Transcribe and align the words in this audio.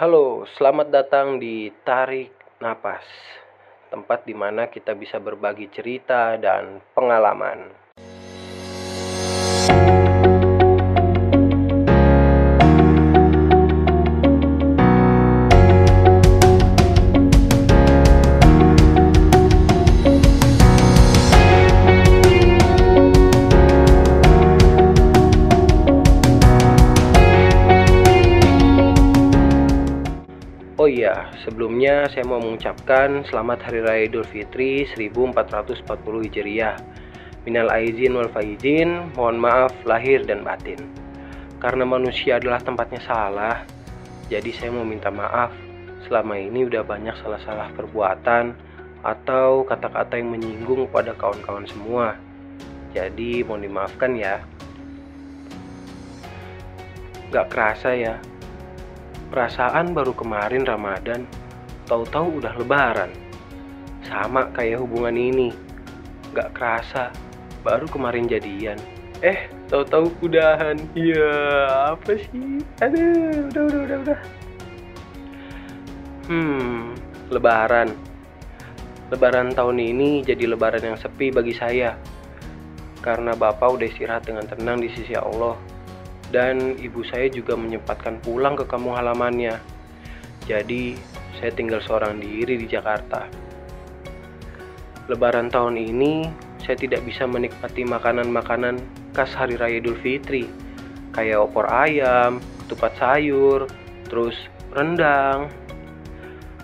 Halo, 0.00 0.48
selamat 0.56 0.88
datang 0.88 1.36
di 1.36 1.68
Tarik 1.84 2.32
Napas, 2.64 3.04
tempat 3.92 4.24
di 4.24 4.32
mana 4.32 4.64
kita 4.64 4.96
bisa 4.96 5.20
berbagi 5.20 5.68
cerita 5.68 6.40
dan 6.40 6.80
pengalaman. 6.96 7.68
Iya, 30.90 31.30
sebelumnya 31.46 32.10
saya 32.10 32.26
mau 32.26 32.42
mengucapkan 32.42 33.22
selamat 33.30 33.62
Hari 33.62 33.80
Raya 33.86 34.02
Idul 34.10 34.26
Fitri 34.26 34.82
1440 34.90 35.86
Hijriah. 36.26 36.76
Minal 37.46 37.70
aizin 37.70 38.18
wal 38.18 38.26
faizin, 38.34 39.14
mohon 39.14 39.38
maaf 39.38 39.70
lahir 39.86 40.26
dan 40.26 40.42
batin. 40.42 40.82
Karena 41.62 41.86
manusia 41.86 42.42
adalah 42.42 42.58
tempatnya 42.58 42.98
salah, 43.06 43.62
jadi 44.26 44.50
saya 44.50 44.74
mau 44.74 44.82
minta 44.82 45.14
maaf. 45.14 45.54
Selama 46.10 46.34
ini 46.34 46.66
udah 46.66 46.82
banyak 46.82 47.14
salah-salah 47.22 47.70
perbuatan 47.78 48.58
atau 49.06 49.62
kata-kata 49.62 50.18
yang 50.18 50.34
menyinggung 50.34 50.90
pada 50.90 51.14
kawan-kawan 51.14 51.70
semua. 51.70 52.18
Jadi 52.90 53.46
mohon 53.46 53.62
dimaafkan 53.62 54.18
ya. 54.18 54.42
Gak 57.30 57.46
kerasa 57.46 57.94
ya, 57.94 58.18
Perasaan 59.30 59.94
baru 59.94 60.10
kemarin 60.10 60.66
Ramadan, 60.66 61.22
tahu-tahu 61.86 62.42
udah 62.42 62.50
lebaran. 62.58 63.14
Sama 64.02 64.50
kayak 64.50 64.82
hubungan 64.82 65.14
ini. 65.14 65.54
Gak 66.34 66.50
kerasa, 66.50 67.14
baru 67.62 67.86
kemarin 67.86 68.26
jadian. 68.26 68.74
Eh, 69.22 69.46
tahu-tahu 69.70 70.10
udahan. 70.26 70.82
Iya, 70.98 71.30
apa 71.94 72.18
sih? 72.18 72.58
Aduh, 72.82 73.54
udah, 73.54 73.62
udah, 73.70 73.80
udah, 73.86 73.98
udah. 74.02 74.20
Hmm, 76.26 76.98
lebaran. 77.30 77.94
Lebaran 79.14 79.54
tahun 79.54 79.78
ini 79.78 80.26
jadi 80.26 80.50
lebaran 80.50 80.82
yang 80.82 80.98
sepi 80.98 81.30
bagi 81.30 81.54
saya. 81.54 81.94
Karena 82.98 83.38
Bapak 83.38 83.78
udah 83.78 83.86
istirahat 83.86 84.26
dengan 84.26 84.50
tenang 84.50 84.82
di 84.82 84.90
sisi 84.90 85.14
Allah 85.14 85.69
dan 86.30 86.78
ibu 86.78 87.02
saya 87.06 87.26
juga 87.30 87.58
menyempatkan 87.58 88.22
pulang 88.22 88.54
ke 88.54 88.64
kampung 88.66 88.94
halamannya. 88.94 89.58
Jadi, 90.46 90.94
saya 91.38 91.50
tinggal 91.54 91.82
seorang 91.82 92.18
diri 92.18 92.58
di 92.58 92.66
Jakarta. 92.66 93.26
Lebaran 95.10 95.50
tahun 95.50 95.78
ini, 95.78 96.30
saya 96.62 96.78
tidak 96.78 97.02
bisa 97.02 97.26
menikmati 97.26 97.82
makanan-makanan 97.82 98.78
khas 99.10 99.34
Hari 99.34 99.58
Raya 99.58 99.82
Idul 99.82 99.98
Fitri, 99.98 100.46
kayak 101.10 101.50
opor 101.50 101.66
ayam, 101.66 102.38
ketupat 102.64 102.94
sayur, 102.94 103.66
terus 104.06 104.38
rendang. 104.70 105.50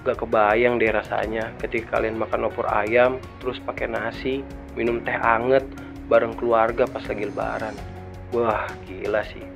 Gak 0.06 0.22
kebayang 0.22 0.78
deh 0.78 0.94
rasanya 0.94 1.50
ketika 1.58 1.98
kalian 1.98 2.14
makan 2.14 2.46
opor 2.46 2.70
ayam, 2.70 3.18
terus 3.42 3.58
pakai 3.66 3.90
nasi, 3.90 4.46
minum 4.78 5.02
teh 5.02 5.18
anget 5.18 5.66
bareng 6.06 6.38
keluarga 6.38 6.86
pas 6.86 7.02
lagi 7.02 7.26
lebaran. 7.26 7.74
Wah, 8.30 8.70
gila 8.86 9.26
sih. 9.26 9.55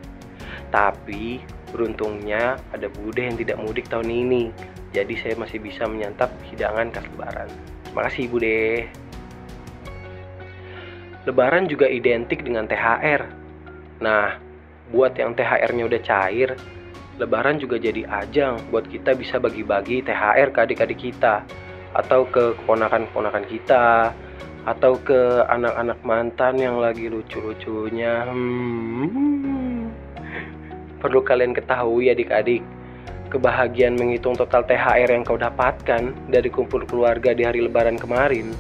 Tapi 0.70 1.42
beruntungnya 1.70 2.58
ada 2.74 2.86
bude 2.90 3.22
yang 3.22 3.38
tidak 3.38 3.58
mudik 3.58 3.86
tahun 3.86 4.10
ini. 4.10 4.54
Jadi 4.90 5.14
saya 5.18 5.34
masih 5.38 5.62
bisa 5.62 5.86
menyantap 5.86 6.30
hidangan 6.50 6.90
khas 6.90 7.06
lebaran. 7.14 7.50
Terima 7.86 8.02
kasih 8.10 8.24
bude. 8.26 8.90
Lebaran 11.26 11.70
juga 11.70 11.86
identik 11.86 12.42
dengan 12.42 12.66
THR. 12.66 13.22
Nah, 14.02 14.40
buat 14.90 15.14
yang 15.14 15.36
THR-nya 15.36 15.84
udah 15.86 16.00
cair, 16.02 16.56
Lebaran 17.20 17.60
juga 17.60 17.76
jadi 17.76 18.08
ajang 18.08 18.72
buat 18.72 18.88
kita 18.88 19.12
bisa 19.12 19.36
bagi-bagi 19.36 20.00
THR 20.00 20.48
ke 20.56 20.58
adik-adik 20.64 21.12
kita 21.12 21.44
atau 21.92 22.24
ke 22.24 22.56
keponakan-keponakan 22.64 23.44
kita 23.44 24.16
atau 24.64 24.96
ke 24.96 25.44
anak-anak 25.52 26.00
mantan 26.00 26.56
yang 26.56 26.80
lagi 26.80 27.12
lucu-lucunya. 27.12 28.24
Hmm 28.24 29.92
Perlu 31.00 31.24
kalian 31.24 31.56
ketahui 31.56 32.12
adik-adik, 32.12 32.60
kebahagiaan 33.32 33.96
menghitung 33.96 34.36
total 34.36 34.62
THR 34.68 35.08
yang 35.08 35.24
kau 35.24 35.40
dapatkan 35.40 36.12
dari 36.28 36.48
kumpul 36.52 36.84
keluarga 36.84 37.32
di 37.32 37.42
hari 37.42 37.64
lebaran 37.64 37.96
kemarin 37.96 38.52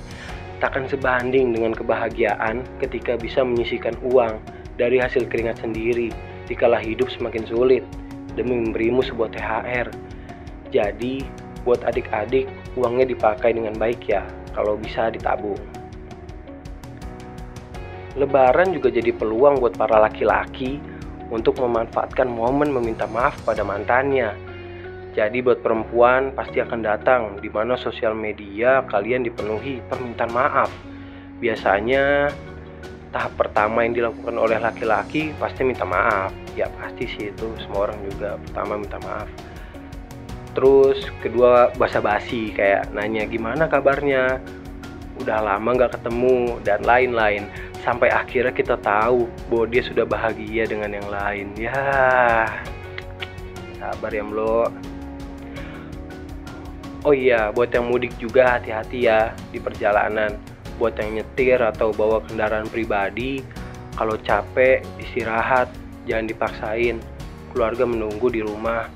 takkan 0.60 0.84
sebanding 0.84 1.56
dengan 1.56 1.72
kebahagiaan 1.72 2.62
ketika 2.78 3.16
bisa 3.16 3.40
menyisikan 3.40 3.96
uang 4.04 4.38
dari 4.76 5.00
hasil 5.00 5.24
keringat 5.26 5.64
sendiri 5.64 6.12
dikala 6.46 6.76
hidup 6.76 7.08
semakin 7.08 7.48
sulit 7.48 7.82
demi 8.36 8.60
memberimu 8.60 9.00
sebuah 9.00 9.32
THR. 9.32 9.88
Jadi, 10.70 11.24
buat 11.66 11.82
adik-adik, 11.82 12.46
uangnya 12.78 13.10
dipakai 13.10 13.56
dengan 13.56 13.74
baik 13.74 14.06
ya, 14.06 14.22
kalau 14.54 14.78
bisa 14.78 15.10
ditabung. 15.10 15.58
Lebaran 18.14 18.70
juga 18.76 18.92
jadi 18.92 19.10
peluang 19.16 19.58
buat 19.58 19.74
para 19.74 19.98
laki-laki 19.98 20.78
untuk 21.30 21.58
memanfaatkan 21.62 22.26
momen 22.26 22.74
meminta 22.74 23.06
maaf 23.06 23.38
pada 23.46 23.62
mantannya. 23.62 24.34
Jadi 25.10 25.42
buat 25.42 25.58
perempuan 25.62 26.30
pasti 26.38 26.62
akan 26.62 26.80
datang 26.86 27.22
di 27.42 27.50
mana 27.50 27.74
sosial 27.74 28.14
media 28.14 28.86
kalian 28.86 29.26
dipenuhi 29.26 29.82
permintaan 29.90 30.30
maaf. 30.30 30.70
Biasanya 31.42 32.30
tahap 33.10 33.34
pertama 33.34 33.82
yang 33.82 33.94
dilakukan 33.94 34.38
oleh 34.38 34.58
laki-laki 34.62 35.34
pasti 35.38 35.66
minta 35.66 35.82
maaf. 35.82 36.30
Ya 36.54 36.70
pasti 36.78 37.10
sih 37.10 37.34
itu 37.34 37.46
semua 37.58 37.90
orang 37.90 37.98
juga 38.06 38.38
pertama 38.38 38.78
minta 38.78 38.98
maaf. 39.02 39.26
Terus 40.54 40.98
kedua 41.22 41.70
basa-basi 41.74 42.54
kayak 42.54 42.90
nanya 42.90 43.26
gimana 43.26 43.70
kabarnya, 43.70 44.42
udah 45.22 45.38
lama 45.42 45.68
nggak 45.74 45.94
ketemu 45.98 46.58
dan 46.66 46.82
lain-lain 46.82 47.46
sampai 47.80 48.12
akhirnya 48.12 48.52
kita 48.52 48.76
tahu 48.76 49.24
bahwa 49.48 49.66
dia 49.68 49.82
sudah 49.84 50.04
bahagia 50.04 50.68
dengan 50.68 50.92
yang 50.92 51.08
lain. 51.08 51.46
Ya. 51.56 51.80
Sabar 53.80 54.12
ya 54.12 54.24
Mlo. 54.24 54.68
Oh 57.00 57.16
iya 57.16 57.48
buat 57.48 57.72
yang 57.72 57.88
mudik 57.88 58.12
juga 58.20 58.60
hati-hati 58.60 59.08
ya 59.08 59.32
di 59.48 59.56
perjalanan. 59.56 60.36
Buat 60.76 61.00
yang 61.00 61.20
nyetir 61.20 61.60
atau 61.60 61.92
bawa 61.92 62.20
kendaraan 62.24 62.68
pribadi 62.68 63.40
kalau 63.96 64.16
capek 64.20 64.84
istirahat 65.00 65.72
jangan 66.04 66.28
dipaksain. 66.28 67.00
Keluarga 67.50 67.88
menunggu 67.88 68.28
di 68.28 68.44
rumah. 68.44 68.86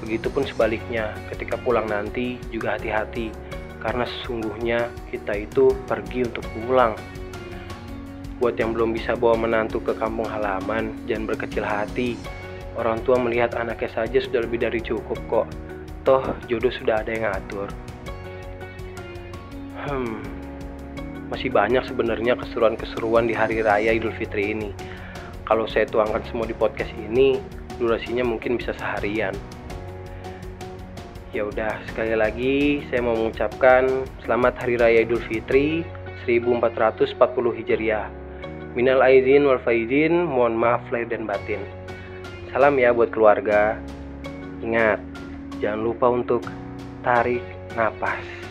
Begitupun 0.00 0.48
sebaliknya 0.48 1.12
ketika 1.28 1.60
pulang 1.60 1.90
nanti 1.90 2.38
juga 2.54 2.78
hati-hati. 2.78 3.34
Karena 3.82 4.04
sesungguhnya 4.06 4.88
kita 5.10 5.34
itu 5.44 5.74
pergi 5.88 6.24
untuk 6.24 6.44
pulang 6.54 6.94
Buat 8.40 8.56
yang 8.56 8.72
belum 8.72 8.96
bisa 8.96 9.12
bawa 9.20 9.36
menantu 9.36 9.84
ke 9.84 9.92
kampung 10.00 10.24
halaman, 10.24 10.96
jangan 11.04 11.28
berkecil 11.28 11.60
hati. 11.60 12.16
Orang 12.72 13.04
tua 13.04 13.20
melihat 13.20 13.52
anaknya 13.52 13.92
saja 13.92 14.16
sudah 14.16 14.40
lebih 14.48 14.64
dari 14.64 14.80
cukup 14.80 15.20
kok. 15.28 15.46
Toh 16.08 16.24
jodoh 16.48 16.72
sudah 16.72 17.04
ada 17.04 17.12
yang 17.12 17.28
ngatur. 17.28 17.68
Hmm, 19.84 20.24
masih 21.28 21.52
banyak 21.52 21.84
sebenarnya 21.84 22.32
keseruan-keseruan 22.40 23.28
di 23.28 23.36
hari 23.36 23.60
raya 23.60 23.92
Idul 23.92 24.16
Fitri 24.16 24.56
ini. 24.56 24.72
Kalau 25.44 25.68
saya 25.68 25.84
tuangkan 25.84 26.24
semua 26.32 26.48
di 26.48 26.56
podcast 26.56 26.96
ini, 26.96 27.36
durasinya 27.76 28.24
mungkin 28.24 28.56
bisa 28.56 28.72
seharian. 28.72 29.36
Ya 31.36 31.44
udah, 31.44 31.76
sekali 31.92 32.16
lagi 32.16 32.88
saya 32.88 33.04
mau 33.04 33.20
mengucapkan 33.20 34.08
selamat 34.24 34.64
hari 34.64 34.80
raya 34.80 35.04
Idul 35.04 35.20
Fitri 35.28 35.84
1440 36.24 37.20
Hijriah. 37.60 38.19
Minal 38.70 39.02
aizin 39.02 39.50
wal 39.50 39.58
faizin, 39.58 40.30
mohon 40.30 40.54
maaf 40.54 40.86
lahir 40.94 41.10
dan 41.10 41.26
batin. 41.26 41.58
Salam 42.54 42.78
ya 42.78 42.94
buat 42.94 43.10
keluarga. 43.10 43.74
Ingat, 44.62 45.02
jangan 45.58 45.80
lupa 45.82 46.06
untuk 46.06 46.46
tarik 47.02 47.42
nafas. 47.74 48.49